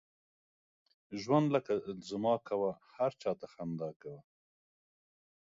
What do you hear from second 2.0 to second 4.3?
زما کوه، هر چاته خندا کوه.